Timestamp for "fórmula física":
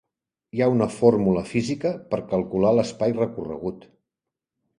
0.93-1.91